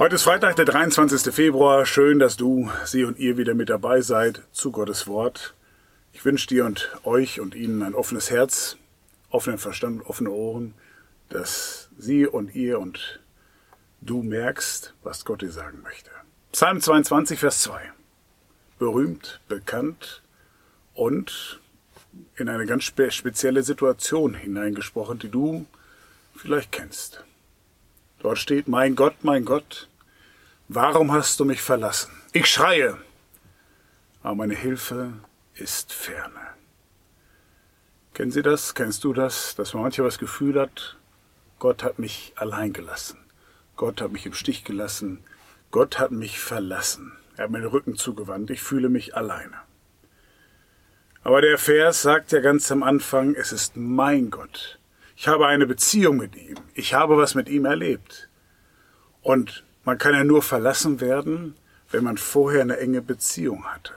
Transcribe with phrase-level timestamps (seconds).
[0.00, 1.30] Heute ist Freitag, der 23.
[1.30, 1.84] Februar.
[1.84, 5.52] Schön, dass du, Sie und ihr wieder mit dabei seid zu Gottes Wort.
[6.14, 8.78] Ich wünsche dir und euch und Ihnen ein offenes Herz,
[9.28, 10.72] offenen Verstand, offene Ohren,
[11.28, 13.20] dass Sie und ihr und
[14.00, 16.10] du merkst, was Gott dir sagen möchte.
[16.50, 17.92] Psalm 22, Vers 2.
[18.78, 20.22] Berühmt, bekannt
[20.94, 21.60] und
[22.36, 25.66] in eine ganz spe spezielle Situation hineingesprochen, die du
[26.34, 27.22] vielleicht kennst.
[28.20, 29.89] Dort steht, mein Gott, mein Gott,
[30.72, 32.12] warum hast du mich verlassen?
[32.32, 32.96] Ich schreie,
[34.22, 35.12] aber meine Hilfe
[35.54, 36.40] ist ferne.
[38.14, 38.74] Kennen Sie das?
[38.74, 39.56] Kennst du das?
[39.56, 40.96] Dass man manchmal das Gefühl hat,
[41.58, 43.18] Gott hat mich allein gelassen.
[43.76, 45.24] Gott hat mich im Stich gelassen.
[45.70, 47.12] Gott hat mich verlassen.
[47.36, 48.50] Er hat mir den Rücken zugewandt.
[48.50, 49.56] Ich fühle mich alleine.
[51.22, 54.78] Aber der Vers sagt ja ganz am Anfang, es ist mein Gott.
[55.16, 56.56] Ich habe eine Beziehung mit ihm.
[56.74, 58.28] Ich habe was mit ihm erlebt.
[59.22, 61.56] Und man kann ja nur verlassen werden,
[61.90, 63.92] wenn man vorher eine enge Beziehung hatte.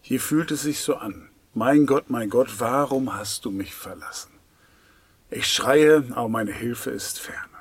[0.00, 1.28] Hier fühlt es sich so an.
[1.52, 4.30] Mein Gott, mein Gott, warum hast du mich verlassen?
[5.28, 7.58] Ich schreie, aber meine Hilfe ist ferne.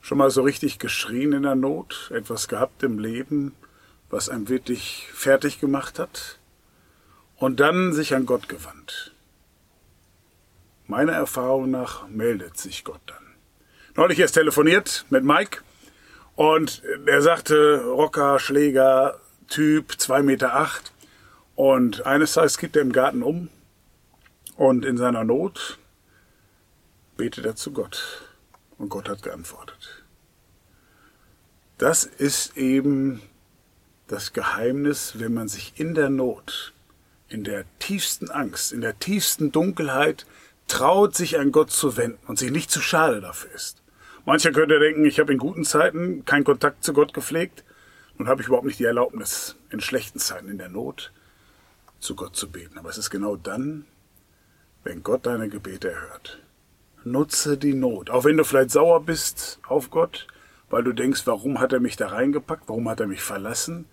[0.00, 3.54] Schon mal so richtig geschrien in der Not, etwas gehabt im Leben,
[4.10, 6.40] was einem wirklich fertig gemacht hat,
[7.36, 9.14] und dann sich an Gott gewandt.
[10.88, 13.36] Meiner Erfahrung nach meldet sich Gott dann.
[13.94, 15.62] Neulich erst telefoniert mit Mike
[16.38, 20.92] und er sagte, Rocker, Schläger, Typ, zwei Meter acht.
[21.56, 23.48] Und eines Tages kippt er im Garten um
[24.56, 25.80] und in seiner Not
[27.16, 28.22] betet er zu Gott.
[28.78, 30.04] Und Gott hat geantwortet.
[31.76, 33.20] Das ist eben
[34.06, 36.72] das Geheimnis, wenn man sich in der Not,
[37.28, 40.24] in der tiefsten Angst, in der tiefsten Dunkelheit
[40.68, 43.82] traut, sich an Gott zu wenden und sich nicht zu schade dafür ist.
[44.28, 47.64] Mancher könnte denken, ich habe in guten Zeiten keinen Kontakt zu Gott gepflegt
[48.18, 51.14] und habe ich überhaupt nicht die Erlaubnis, in schlechten Zeiten, in der Not,
[51.98, 52.76] zu Gott zu beten.
[52.76, 53.86] Aber es ist genau dann,
[54.84, 56.42] wenn Gott deine Gebete erhört.
[57.04, 58.10] Nutze die Not.
[58.10, 60.26] Auch wenn du vielleicht sauer bist auf Gott,
[60.68, 63.86] weil du denkst, warum hat er mich da reingepackt, warum hat er mich verlassen,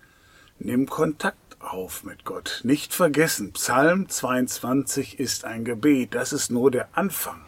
[0.58, 2.60] nimm Kontakt auf mit Gott.
[2.62, 6.14] Nicht vergessen, Psalm 22 ist ein Gebet.
[6.14, 7.46] Das ist nur der Anfang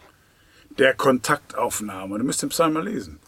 [0.78, 2.18] der Kontaktaufnahme.
[2.18, 3.18] Du müsst den Psalm mal lesen.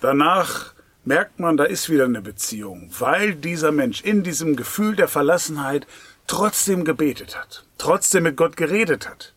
[0.00, 5.08] Danach merkt man, da ist wieder eine Beziehung, weil dieser Mensch in diesem Gefühl der
[5.08, 5.86] Verlassenheit
[6.26, 9.34] trotzdem gebetet hat, trotzdem mit Gott geredet hat.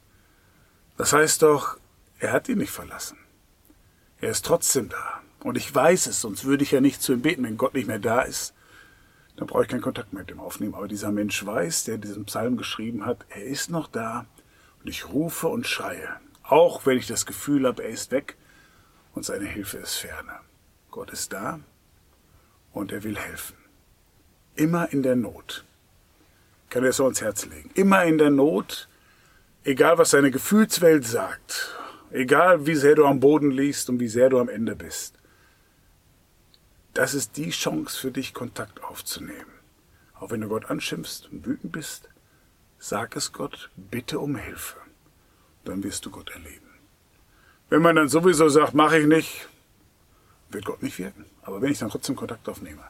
[0.97, 1.77] Das heißt doch,
[2.19, 3.17] er hat ihn nicht verlassen.
[4.19, 5.21] Er ist trotzdem da.
[5.43, 7.87] Und ich weiß es, sonst würde ich ja nicht zu ihm beten, wenn Gott nicht
[7.87, 8.53] mehr da ist
[9.41, 10.75] dann brauche ich keinen Kontakt mit ihm aufnehmen.
[10.75, 14.27] Aber dieser Mensch weiß, der diesen Psalm geschrieben hat, er ist noch da
[14.79, 16.09] und ich rufe und schreie,
[16.51, 18.37] auch wenn ich das Gefühl habe, er ist weg
[19.13, 20.39] und seine Hilfe ist ferne.
[20.89, 21.59] Gott ist da
[22.73, 23.57] und er will helfen.
[24.55, 25.65] Immer in der Not.
[26.65, 27.71] Ich kann er so ans Herz legen.
[27.73, 28.87] Immer in der Not,
[29.63, 31.77] egal was seine Gefühlswelt sagt,
[32.11, 35.21] egal wie sehr du am Boden liegst und wie sehr du am Ende bist
[36.93, 39.51] das ist die Chance für dich, Kontakt aufzunehmen.
[40.13, 42.09] Auch wenn du Gott anschimpfst und wütend bist,
[42.79, 44.77] sag es Gott, bitte um Hilfe.
[45.65, 46.69] Dann wirst du Gott erleben.
[47.69, 49.47] Wenn man dann sowieso sagt, mache ich nicht,
[50.49, 51.25] wird Gott nicht wirken.
[51.43, 52.83] Aber wenn ich dann trotzdem Kontakt aufnehme,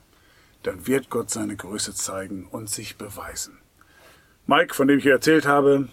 [0.63, 3.57] dann wird Gott seine Größe zeigen und sich beweisen.
[4.47, 5.87] Mike, von dem ich erzählt habe,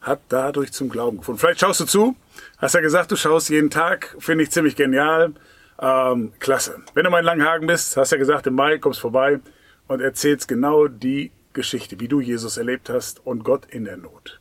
[0.00, 1.38] hat dadurch zum Glauben gefunden.
[1.38, 2.16] Vielleicht schaust du zu.
[2.58, 4.16] Hast ja gesagt, du schaust jeden Tag.
[4.18, 5.34] Finde ich ziemlich genial.
[5.78, 6.82] Ähm, klasse.
[6.94, 9.40] Wenn du mal in Langenhagen bist, hast ja gesagt, im Mai kommst vorbei
[9.86, 14.39] und erzählst genau die Geschichte, wie du Jesus erlebt hast und Gott in der Not.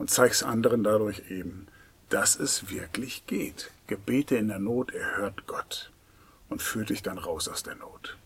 [0.00, 1.66] Und zeigst anderen dadurch eben,
[2.08, 3.70] dass es wirklich geht.
[3.86, 5.90] Gebete in der Not erhört Gott
[6.48, 8.16] und führt dich dann raus aus der Not.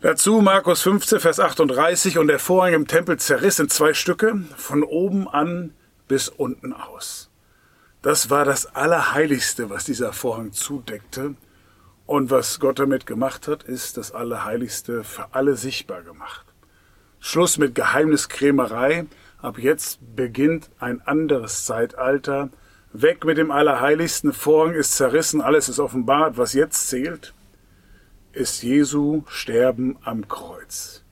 [0.00, 4.82] Dazu Markus 15, Vers 38 und der Vorhang im Tempel zerriss in zwei Stücke, von
[4.82, 5.72] oben an
[6.08, 7.30] bis unten aus.
[8.02, 11.36] Das war das Allerheiligste, was dieser Vorhang zudeckte.
[12.06, 16.44] Und was Gott damit gemacht hat, ist das Allerheiligste für alle sichtbar gemacht.
[17.20, 19.06] Schluss mit Geheimniskrämerei.
[19.44, 22.48] Ab jetzt beginnt ein anderes Zeitalter.
[22.94, 24.32] Weg mit dem Allerheiligsten.
[24.32, 25.42] Vorhang ist zerrissen.
[25.42, 26.38] Alles ist offenbart.
[26.38, 27.34] Was jetzt zählt,
[28.32, 31.04] ist Jesu Sterben am Kreuz.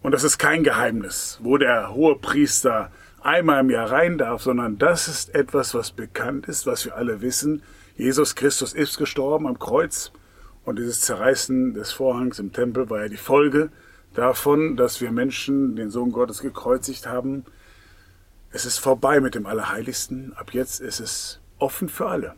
[0.00, 2.90] Und das ist kein Geheimnis, wo der hohe Priester
[3.20, 7.20] einmal im Jahr rein darf, sondern das ist etwas, was bekannt ist, was wir alle
[7.20, 7.62] wissen.
[7.98, 10.10] Jesus Christus ist gestorben am Kreuz
[10.64, 13.68] und dieses Zerreißen des Vorhangs im Tempel war ja die Folge
[14.14, 17.44] davon, dass wir Menschen den Sohn Gottes gekreuzigt haben.
[18.54, 20.32] Es ist vorbei mit dem Allerheiligsten.
[20.34, 22.36] Ab jetzt ist es offen für alle.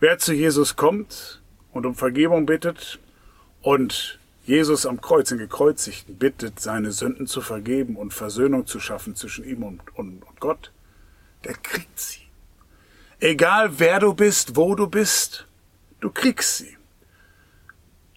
[0.00, 1.42] Wer zu Jesus kommt
[1.72, 2.98] und um Vergebung bittet
[3.60, 9.14] und Jesus am Kreuz, den Gekreuzigten, bittet, seine Sünden zu vergeben und Versöhnung zu schaffen
[9.14, 10.72] zwischen ihm und, und, und Gott,
[11.44, 12.22] der kriegt sie.
[13.20, 15.46] Egal wer du bist, wo du bist,
[16.00, 16.78] du kriegst sie.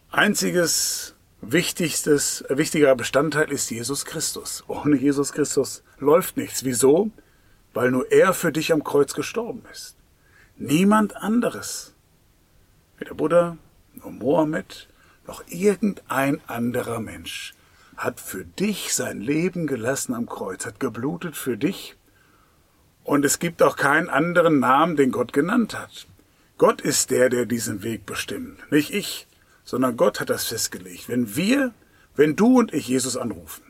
[0.09, 4.63] Einziges wichtigstes, wichtiger Bestandteil ist Jesus Christus.
[4.67, 6.63] Ohne Jesus Christus läuft nichts.
[6.63, 7.11] Wieso?
[7.73, 9.95] Weil nur er für dich am Kreuz gestorben ist.
[10.57, 11.93] Niemand anderes.
[12.97, 13.57] Weder Buddha,
[13.93, 14.87] noch Mohammed,
[15.25, 17.53] noch irgendein anderer Mensch
[17.95, 21.95] hat für dich sein Leben gelassen am Kreuz, hat geblutet für dich.
[23.03, 26.07] Und es gibt auch keinen anderen Namen, den Gott genannt hat.
[26.57, 29.27] Gott ist der, der diesen Weg bestimmt, nicht ich
[29.69, 31.09] sondern Gott hat das festgelegt.
[31.09, 31.75] Wenn wir,
[32.15, 33.61] wenn du und ich Jesus anrufen,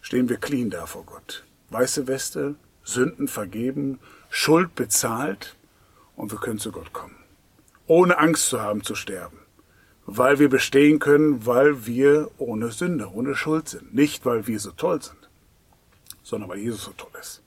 [0.00, 1.44] stehen wir clean da vor Gott.
[1.68, 4.00] Weiße Weste, Sünden vergeben,
[4.30, 5.54] Schuld bezahlt
[6.16, 7.16] und wir können zu Gott kommen.
[7.86, 9.36] Ohne Angst zu haben zu sterben.
[10.06, 13.92] Weil wir bestehen können, weil wir ohne Sünde, ohne Schuld sind.
[13.94, 15.28] Nicht, weil wir so toll sind,
[16.22, 17.42] sondern weil Jesus so toll ist.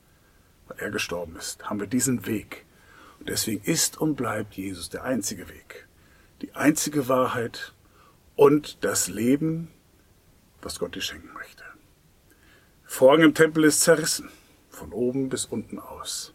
[0.67, 2.63] Weil er gestorben ist, haben wir diesen Weg.
[3.17, 5.87] Und deswegen ist und bleibt Jesus der einzige Weg
[6.41, 7.73] die einzige Wahrheit
[8.35, 9.71] und das Leben,
[10.61, 11.63] was Gott dir schenken möchte.
[12.83, 14.29] Vorhang im Tempel ist zerrissen,
[14.69, 16.33] von oben bis unten aus.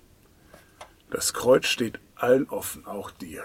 [1.11, 3.45] Das Kreuz steht allen offen, auch dir.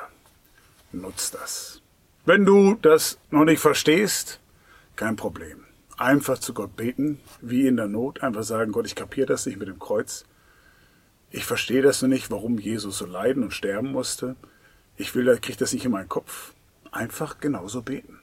[0.91, 1.81] Nutz das.
[2.25, 4.39] Wenn du das noch nicht verstehst,
[4.95, 5.65] kein Problem.
[5.97, 9.57] Einfach zu Gott beten, wie in der Not, einfach sagen, Gott, ich kapiere das nicht
[9.57, 10.25] mit dem Kreuz.
[11.29, 14.35] Ich verstehe das noch nicht, warum Jesus so leiden und sterben musste.
[15.01, 16.53] Ich will, kriege das nicht in meinen Kopf.
[16.91, 18.19] Einfach genauso beten.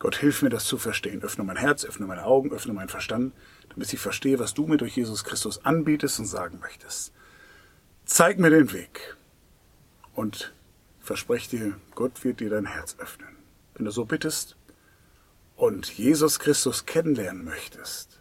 [0.00, 1.22] Gott, hilf mir, das zu verstehen.
[1.22, 3.32] Öffne mein Herz, öffne meine Augen, öffne meinen Verstand,
[3.68, 7.12] damit ich verstehe, was du mir durch Jesus Christus anbietest und sagen möchtest.
[8.04, 9.16] Zeig mir den Weg.
[10.12, 10.52] Und
[10.98, 13.36] verspreche dir, Gott wird dir dein Herz öffnen.
[13.74, 14.56] Wenn du so bittest
[15.54, 18.20] und Jesus Christus kennenlernen möchtest,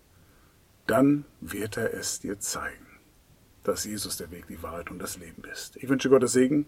[0.85, 2.99] dann wird er es dir zeigen,
[3.63, 5.77] dass Jesus der Weg, die Wahrheit und das Leben ist.
[5.77, 6.67] Ich wünsche Gottes Segen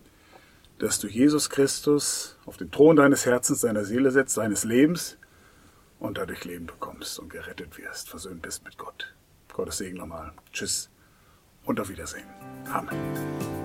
[0.80, 5.18] dass du Jesus Christus auf den Thron deines Herzens, deiner Seele setzt, deines Lebens
[6.00, 9.14] und dadurch Leben bekommst und gerettet wirst, versöhnt bist mit Gott.
[9.54, 10.34] Gottes Segen nochmal.
[10.52, 10.90] Tschüss
[11.64, 12.28] und auf Wiedersehen.
[12.72, 13.63] Amen.